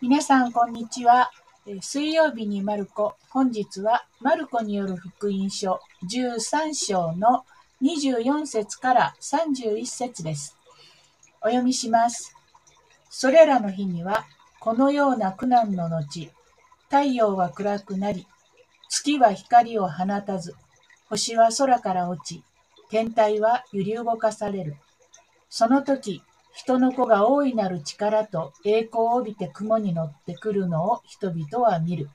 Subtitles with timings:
[0.00, 1.32] 皆さん、こんにちは。
[1.80, 3.16] 水曜日にマルコ。
[3.30, 7.44] 本日はマルコによる福音書13章の
[7.82, 10.56] 24節から31節です。
[11.40, 12.36] お読みします。
[13.10, 14.24] それらの日には、
[14.60, 16.30] このような苦難の後、
[16.84, 18.28] 太陽は暗くなり、
[18.88, 20.54] 月は光を放たず、
[21.08, 22.44] 星は空から落ち、
[22.88, 24.76] 天体は揺り動かされる。
[25.50, 26.22] その時、
[26.58, 32.10] 人の子が大いなる力と栄光を帯びて雲に乗ってくるのを人々は見る。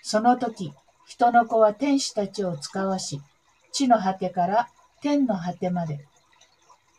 [0.00, 0.72] その時、
[1.06, 3.20] 人の子は天使たちを使わし、
[3.70, 4.68] 地の果てから
[5.02, 6.00] 天の果てまで、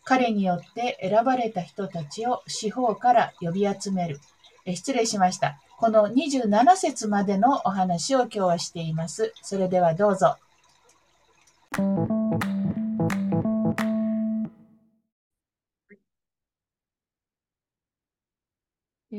[0.03, 4.19] 彼によって選ばれた人たちを四方から呼び集める。
[4.63, 5.59] え失礼しました。
[5.79, 9.33] この27節までのお話を今日はしています。
[9.41, 10.37] それではどうぞ。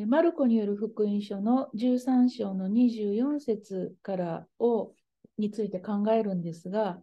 [0.07, 4.95] マルコによる福音書の13章の24節からを
[5.37, 6.99] について考えるんですが、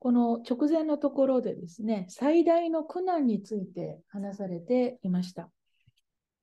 [0.00, 5.50] この直前のところでですね、最大の苦難について話されていました。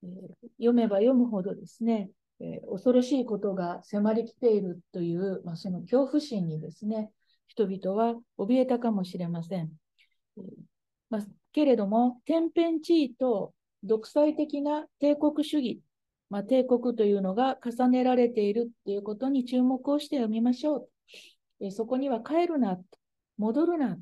[0.04, 0.08] え、
[0.60, 7.12] 読めば読むほどですね、え、恐ろしいことが迫りきているという、まあ、その恐怖心にですね、
[7.48, 9.72] 人々は怯えたかもしれません。
[11.10, 15.82] まあ、けれども、天変地異と独裁的な帝国主義、
[16.30, 20.90] まあ、帝国というのが重ねられているということに注目をして読みましょう。
[21.60, 22.80] えそこには帰るな、
[23.38, 23.98] 戻るな、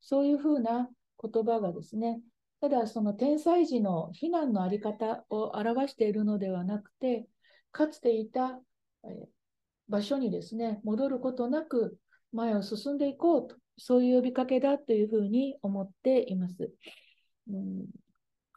[0.00, 0.88] そういうふうな
[1.22, 2.20] 言葉がですね、
[2.60, 7.26] ただその天才児の避難のあり方を表しているのではなくて、
[7.72, 8.60] かつていた
[9.88, 11.96] 場所にですね、戻ることなく
[12.32, 16.70] 前を進んでいこうと、そういう呼びかけだというふうに思っています。
[17.48, 17.86] うん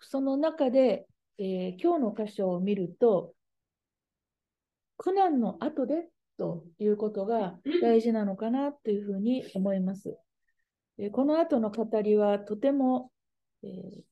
[0.01, 1.07] その中で、
[1.37, 3.33] えー、今日の箇所を見ると、
[4.97, 6.07] 苦難の後で
[6.37, 10.17] ということが大事なのかなというふうに思います。
[10.97, 13.11] えこの後の語りはとても、
[13.63, 14.03] えー、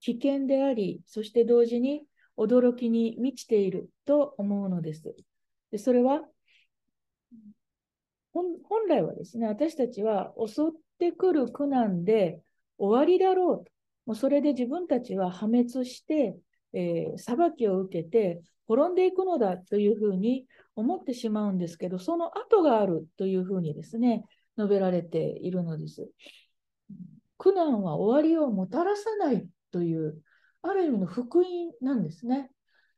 [0.00, 2.02] 危険であり、そして同時に
[2.36, 5.14] 驚きに満ちていると思うのです。
[5.70, 6.22] でそれは
[8.32, 12.40] 本来はですね、私たちは襲ってくる苦難で
[12.78, 13.72] 終わりだろうと
[14.10, 16.36] もうそれで自分たちは破滅して、
[16.72, 24.24] えー、裁きを受けて滅んでいくのだというふうに思ってしまうんですけど、その後があるというふうにですね、
[24.58, 26.10] 述べられているのです。
[27.38, 30.20] 苦難は終わりをもたらさないという、
[30.62, 31.46] ある意味の福音
[31.80, 32.50] なんですね。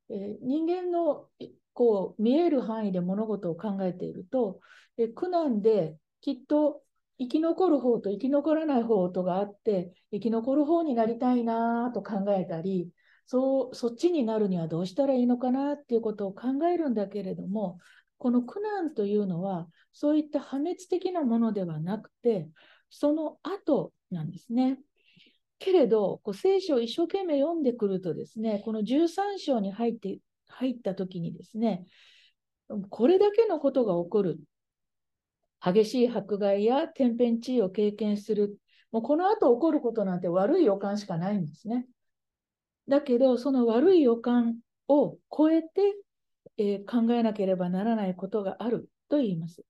[0.08, 1.26] えー、人間の
[1.74, 4.60] こう見える範囲で物事を考えていると、
[4.96, 6.80] え苦難できっと
[7.22, 12.90] 生き残る方と生き残らない方とがあって、生き残る方になりたいなと考えたり、
[13.26, 17.78] そうそっちになるにはどうしたらいいのかなっていうことを考えるんだけれども、
[18.18, 22.48] この苦難というのは、そういった破滅的なものではなくて、
[22.90, 24.78] その後なんですね。
[25.58, 30.18] けれど、こう聖書を一生懸命読んでくるとですね、この13章に入って
[30.48, 31.86] 入った時にですね、
[32.90, 34.40] これだけのことが起こる
[35.64, 38.58] 激しい迫害や天変地異を経験する。
[38.90, 41.86] もうこの後起こることなんて悪い予感しかないんですね。
[42.88, 44.56] だけど、その悪い予感
[44.88, 45.68] を超えて、
[46.58, 49.64] えー、考えなければならないことがあると言います。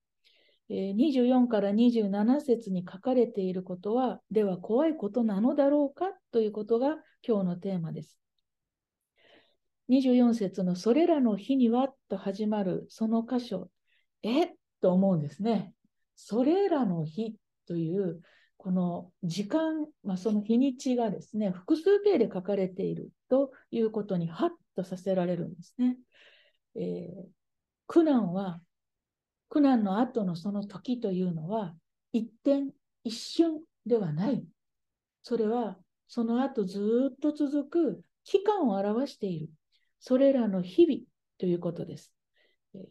[0.71, 8.19] えー、24から27節に書かれていることは、では怖いことなのだろうかということが今日のテーマです。
[9.91, 13.69] 24節のそれらの日にはと始まるその箇所、
[14.23, 14.45] え？
[14.45, 14.49] っ
[14.83, 15.73] と思うんですね。
[16.25, 17.35] それらの日
[17.67, 18.21] という
[18.57, 25.99] この時間、まあ、その日にちがですね、複数形で書かれているということにハッとさせられるんですね。
[26.77, 27.29] えー、
[27.89, 28.61] 苦難は、
[29.49, 31.75] 苦難の後のその時というのは、
[32.13, 32.71] 一点、
[33.03, 34.47] 一瞬ではない。
[35.23, 35.77] それは、
[36.07, 39.51] その後ずっと続く期間を表している。
[39.99, 41.01] それらの日々
[41.39, 42.13] ということです。
[42.75, 42.83] えー、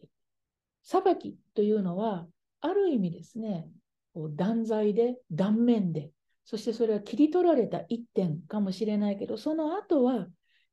[0.82, 2.26] 裁きというのは、
[2.62, 3.68] ある意味ですね、
[4.14, 6.10] こう断罪で、断面で、
[6.44, 10.26] そしてそれは切り取られた一点かもしれないけど、その後は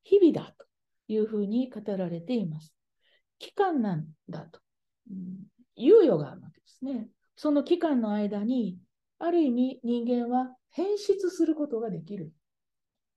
[0.04, 0.66] 日々だと
[1.08, 2.74] いうふうに語られています。
[3.40, 4.60] 期間なんだと。
[5.10, 5.48] うん、
[5.78, 7.10] 猶予があるわけですね。
[7.36, 8.78] その期間の間に、
[9.18, 12.32] ある意味人間は変質することができる。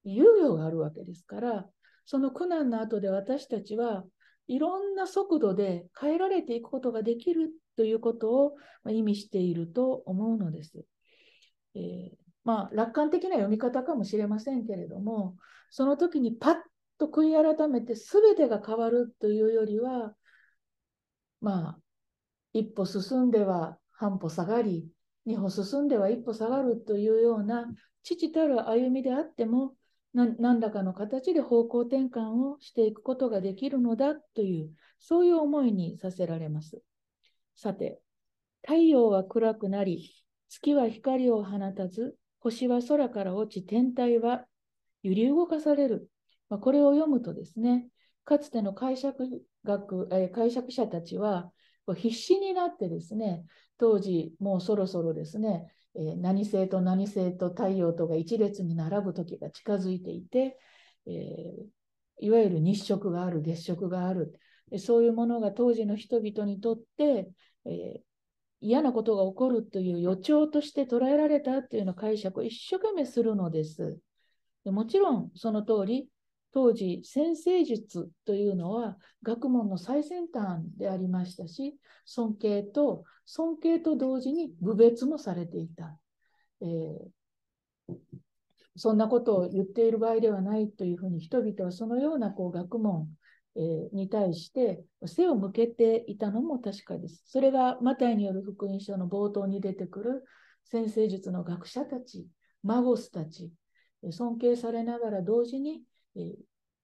[0.05, 1.69] 猶予があるわけですから、
[2.07, 4.05] その苦難の後で私たちは
[4.47, 8.57] いろんな速度で変えられていくことができるということを
[8.91, 10.85] 意味していると思うのです。
[11.75, 12.11] えー、
[12.45, 15.37] まあ、楽観的な読み方かもしれませんけれども、
[15.71, 16.55] その時にパッ
[16.99, 20.15] と悔い改めて全てが変わるというよりは、
[21.41, 21.79] まあ、
[22.53, 24.87] 一歩進んでは半歩下がり、
[25.25, 27.73] 二歩進んでは一歩下がるというような
[28.03, 29.75] 父たる歩みであっても、
[30.15, 36.83] 何らかの形で方向転換をしていくことができるのだという、そういう思いにさせられます。
[37.55, 38.01] さて、
[38.63, 40.15] 太陽は暗くなり、
[40.49, 44.47] 月は光を放たず、星は空から落ち、天体は
[45.03, 46.11] 揺り動かされる。
[46.49, 47.89] まあ、これを読むとですね、
[48.25, 49.27] かつての解釈
[49.65, 51.53] 学、え解釈者たちは、
[51.97, 53.45] 必死になってですね、
[53.79, 60.59] 当時もうそろそろですね、え何星と何星と太陽とが一列に並ぶ時が近づいていて、
[61.07, 64.39] えー、いわゆる日食がある、月食がある、
[64.79, 67.31] そういうものが当時の人々にとって、
[67.65, 68.01] えー、
[68.61, 73.99] 嫌なことが起こるという予兆として捉えられたというような解釈を一生懸命するのです。
[74.65, 76.09] でもちろんその通り、
[76.53, 85.99] 当時、先生術というのは学問の最先端でありましたし、尊敬と、尊敬と同時に侮蔑もされていた。
[86.61, 87.95] えー、
[88.77, 93.09] そんなことを言っている場合ではないというふうに人々はそのようなこう学問、
[93.57, 97.23] えー、に対して背を向けていたのも確かです。
[97.27, 100.25] それがマタイによる福音書の冒頭に出てくる
[100.65, 102.27] 先生術の学者たち、
[102.63, 103.53] マゴスたち、
[104.11, 105.83] 尊敬されながら同時に
[106.17, 106.35] えー、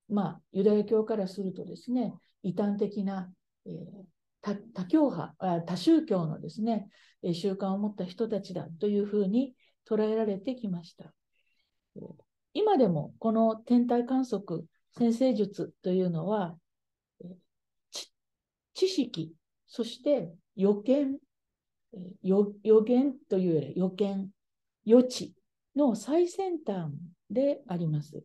[0.09, 3.31] まあ、ユダヤ教からするとですね、異端的な、
[3.67, 6.89] えー、多教派あ、多宗教のですね、
[7.35, 9.55] 習慣を持った人たちだというふうに
[9.89, 11.13] 捉えられてきました。
[12.55, 14.65] 今でもこの天体観測、
[14.97, 16.57] 先生術というのは、
[18.75, 19.33] 知識、
[19.67, 21.19] そして予見、
[22.23, 24.31] 予予言というより予見、
[24.85, 25.35] 予知
[25.75, 26.93] の最先端
[27.31, 28.23] であります。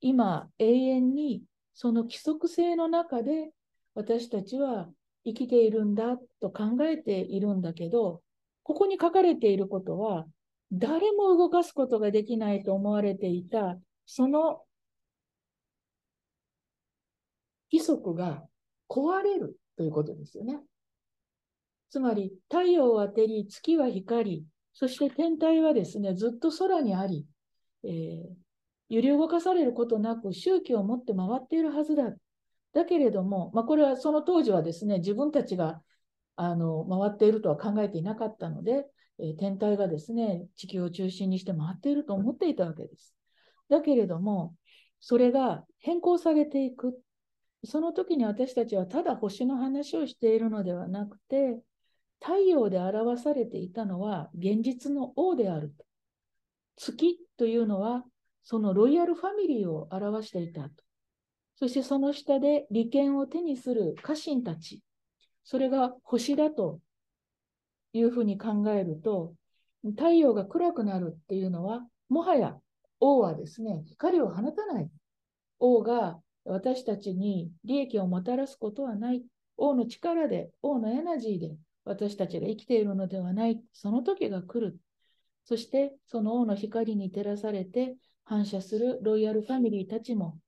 [0.00, 1.42] 今永遠に
[1.74, 3.50] その規則性の中で
[3.94, 4.88] 私たちは
[5.24, 8.22] 生きているんだと考えているんだけど、
[8.62, 10.26] ここに書かれていることは、
[10.72, 14.60] 誰も動かすことができないと思われていた、その
[17.76, 18.42] 規則が
[18.88, 20.60] 壊れるということですよね。
[21.90, 27.26] つまり、太陽は照り、月は光り、そして天体はですね、ずっと空にあり、
[27.84, 28.28] えー、
[28.88, 32.14] 揺り動かされることなく周期を持って回っているはずだ。
[32.72, 35.82] だけれども、まあ、これはその当時はですね、自分たちが
[36.34, 38.86] あの回っているとは考えていなかったので、
[39.18, 43.14] えー、天体がですね、地球を中心にして回っていると思っていたわけです。
[43.68, 44.54] だけれども、
[45.00, 47.00] それが変更されていく。
[47.64, 51.60] その時に私たちはただ星の話をしているのではなくて、
[52.20, 55.74] 太陽で表されていたのは現実の王である。
[56.76, 58.04] 月というのは
[58.42, 60.70] そのロイヤルファミリーを表していたと。
[61.56, 64.82] そしてその下で利権を手にする家臣たち、
[65.42, 66.80] それが星だと
[67.92, 69.34] いうふうに考えると、
[69.82, 72.56] 太陽が暗くなるっていうのは、もはや
[73.00, 74.90] 王はですね、光を放たない。
[75.58, 79.24] 王が私たちに利益をもたらすことはない。
[79.56, 83.62] 王の力で、王のエナジーで私たちが生きているのではない。
[83.72, 84.78] その時が来る。
[85.44, 90.38] そしてその王の光に照らされて反射するロイヤルファミリーたちも、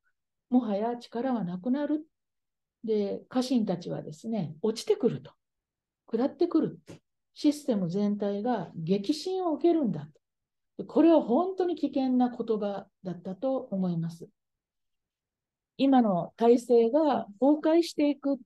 [0.50, 2.04] もはや力はなくなる。
[2.84, 5.32] で、家臣たちはですね、落ちてくると。
[6.06, 6.78] 下ってくる。
[7.34, 10.08] システム全体が激震を受けるんだ。
[10.86, 14.28] これは本当に危険な言葉だったと思います。
[15.78, 18.36] 今の体制が崩壊していく。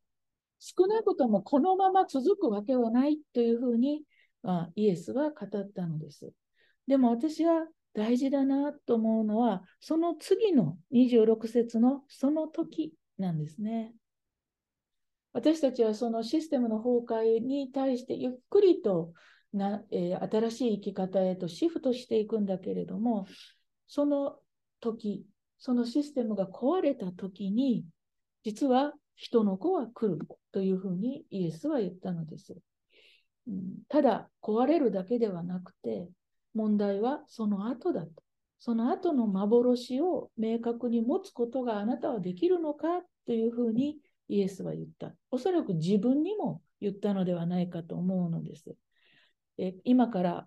[0.65, 4.05] 少なくともこのまま続くわけはないというふうに、
[4.45, 6.33] まあ、イエスは語ったのです。
[6.87, 13.93] でも私は大事だなと思うのは、その次の26節のその時なんですね。
[15.33, 19.13] 私たちはそのシステムの崩壊に対してゆっくりと
[19.53, 23.27] な、えー、新しい生き方へとシフトしていくんだけれども、
[23.89, 24.39] その
[24.81, 25.27] 時、
[25.65, 27.85] そのシステムが壊れた時に、
[28.43, 30.19] 実は人の子は来る
[30.51, 32.57] というふうにイエスは言ったのです。
[33.47, 36.09] うん、ただ壊れるだけではなくて、
[36.53, 38.11] 問題はその後だと。
[38.59, 42.89] その後の幻を明確に持つことがあなたはできるのか
[43.25, 45.15] というふうにイエスは言った。
[45.31, 48.75] おそらく自分にも言ったのではないかと思うのです。
[49.59, 50.47] え今から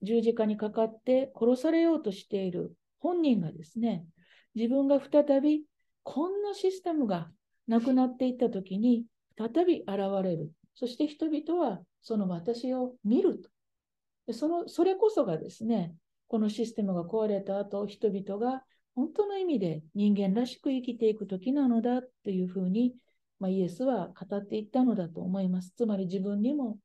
[0.00, 4.06] 十字架にかかって殺されようとしている本人がですね、
[4.54, 5.64] 自分が再び
[6.02, 7.30] こんなシステムが
[7.66, 9.04] なくなっていった時に
[9.36, 9.88] 再び現
[10.22, 10.50] れる。
[10.74, 13.40] そして人々はその私を見る
[14.26, 14.32] と。
[14.32, 15.94] そのそれこそがですね、
[16.28, 22.94] このシステムが壊れた後、人々が本当の意味で人間らしく生きていく時なのだというふうに、
[23.40, 25.72] まあ、イエスは語っていったのだと思います。
[25.76, 26.78] つまり自分にも、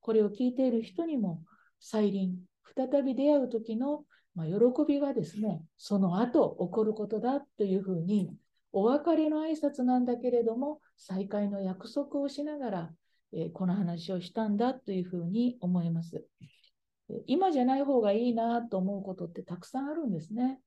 [0.00, 1.42] これを聞いている人にも、
[1.80, 2.36] 再臨、
[2.76, 4.04] 再び出会う時の、
[4.36, 4.54] まあ、喜
[4.86, 8.30] びがですね、その後起こることだというふうに、
[8.72, 12.90] お別れの挨拶なんだけれども、再会の約束をしながら、
[13.32, 16.26] えー、この話をしたんだというふうに思います。
[17.26, 20.60] 今じゃない方がいいなと思うことってたくさんあるんですね。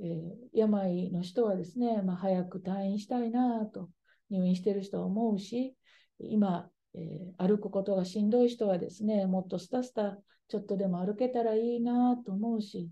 [0.00, 3.90] えー、病の人はですね、まあ、早く退院したいなと
[4.30, 5.74] 入院してる人は思うし、
[6.18, 10.16] 今、えー、歩くことがしんどい人はですね、もっとスタスタ
[10.48, 12.90] ちょっとでも歩けたらいいなと思うし、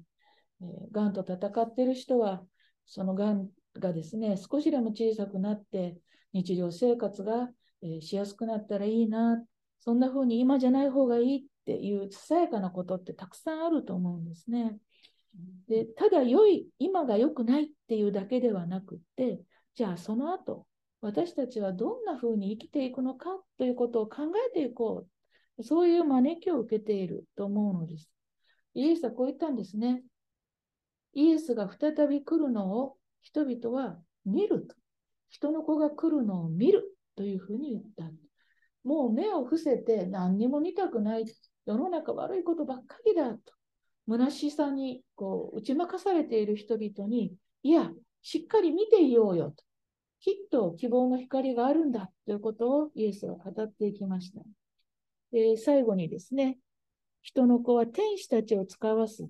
[0.62, 2.44] えー、がんと戦っている人は、
[2.86, 5.96] そのがんがですね、少しでも小さくなって、
[6.32, 7.50] 日常生活が、
[7.82, 9.44] え、しやすくなったらいいな、
[9.80, 14.78] そんな風に今じゃない方がいいっていうささやかなことってたくさんあると思うんですね。
[15.68, 19.40] でただ良い、今が良くないっていうだけではなくって、
[19.74, 20.66] じゃあその後、
[21.00, 25.08] 私たちはどんな風に生きていくのかということを考えていこう。
[25.62, 28.10] そういう招きを受けていると思うのです。
[28.74, 30.02] イエスはこう言ったんですね。
[31.14, 34.76] イエスが再び来るのを人々は見ると。
[35.30, 38.04] 人の子が来るのを見るというふうに言った。
[38.84, 41.24] もう目を伏せて何にも見たくない。
[41.66, 43.40] 世の中悪いことばっかりだと。
[44.08, 47.90] 虚しさにこう打ち負かされている人々に、いや、
[48.22, 49.64] しっかり見ていようよと。
[50.20, 54.40] きっと希望の光があるんだということをイエスは語っていきました。
[55.30, 56.58] で最後にですね、
[57.22, 59.28] 人の子は天使たちを使わす。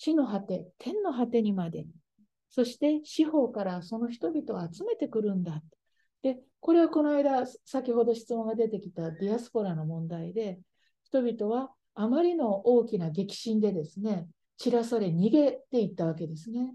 [0.00, 1.86] 地の果て、天の果てにまで。
[2.48, 5.62] そして四方からその人々を集めてくるんだ。
[6.22, 10.58] で、これはこの間、先ほど質問が出てきたディアスポラの問題で、
[11.04, 14.26] 人々はあまりの大きな激震でですね、
[14.56, 16.74] 散らされ逃げていったわけですね。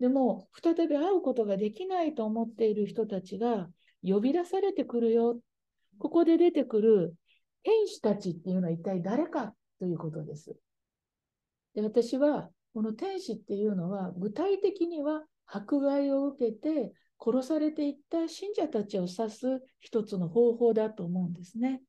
[0.00, 3.70] でも、再び会うことができないと思っている人たちが
[4.02, 5.40] 呼び出されてくるよ。
[5.98, 7.14] ここで出てくる
[7.62, 10.56] 天使たちっていうのは一体誰かということです。
[11.74, 21.82] で私は、この天使っていうのは、具体的には迫害を受けて殺されていった信者たちを指す一つの方法だと思うんですね。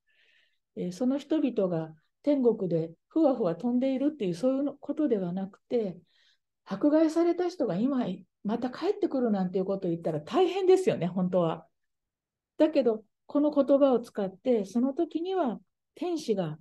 [0.75, 5.97] えその人々が天国でふわふわ飛んでいるっていうそういうことではなくて
[6.65, 8.05] 迫害された人が今
[8.43, 11.67] また帰ってくるなんていうことを言ったら大変ですよね本当は。
[12.57, 15.59] だけどこの言葉を使ってその時には
[15.95, 16.57] 天使が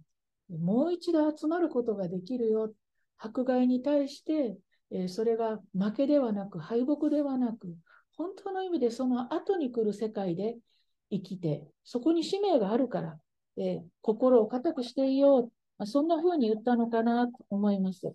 [0.48, 2.72] もう一度集まることができるよ
[3.22, 4.56] 迫害に対して、
[4.90, 7.74] えそれが負けではなく敗北ではなく
[8.16, 10.58] 本当の意味でその後に来る世界で
[11.10, 13.18] 生きてそこに使命があるから
[13.56, 15.42] え心を固くしていよう、
[15.78, 18.12] まあ、そんな風に言ったのかなと思います。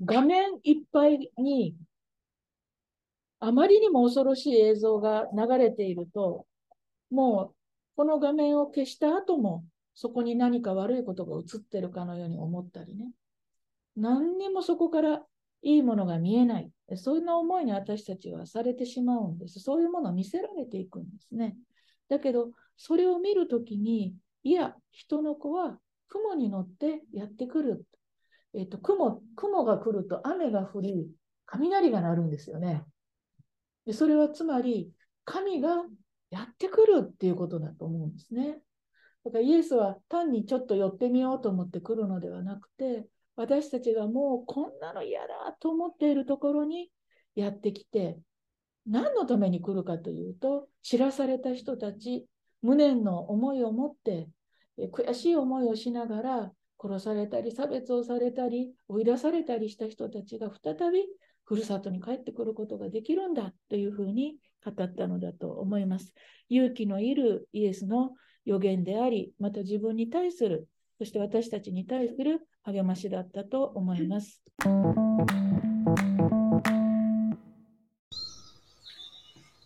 [0.00, 1.76] 画面いっぱいに
[3.40, 6.46] あまりにも恐ろしい映像が流れていると、
[7.10, 7.54] もう
[7.96, 9.64] この画面を消した後も
[9.94, 13.12] そこに何か悪いことが映ってるかのように思ったりね。
[13.96, 15.22] 何にもそこから
[15.62, 16.70] いいものが見えない。
[16.96, 19.60] そういう思いに私たちはされてしまうんです。
[19.60, 21.56] そういうものを見せられていくんですね。
[22.08, 27.86] だけど、それを見るときに、いや、人の子は雲に乗ってやってくる。
[28.52, 31.08] えっ、と、雲、雲が来ると雨が降り、
[31.46, 32.84] 雷が鳴るんですよね。
[33.86, 34.90] でそれはつまり、
[35.24, 35.84] 神が
[36.30, 38.60] やってくるっていうことだと思うんですね。
[39.24, 46.90] だからイエスは単にちょっと寄ってみようと思って来るのではなくて、私たちがもうこんなの嫌だと思っているところに
[47.34, 48.18] やってきて、
[48.86, 52.26] 何のために来るかというと、知らされた人たち、
[52.60, 54.28] 無念の思いを持って、
[54.92, 61.04] 悔しい思いをしながら、殺されたり、差別をされたり、追い出されたりした人たちが再び
[61.44, 66.12] ふるさとに帰ってくることができるんだというふうに語ったのだと思います。
[66.48, 68.12] 勇気のいるイエスの
[68.44, 74.42] 予言であり、また自分に対する、そして私たちに対する励ましだったと思います。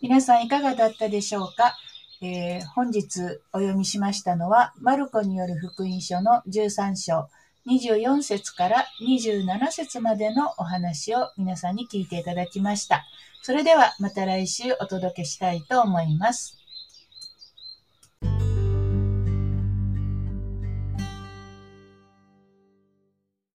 [0.00, 1.74] 皆さんいかがだったでしょうか、
[2.22, 3.20] えー、本日
[3.52, 7.28] お読みしましたのは、マルコによる福音書の13章、
[7.66, 13.04] 24節から27節までのお話を皆さんに聞いていただきました。
[13.42, 16.57] それではまた来週お届けしたいと思います。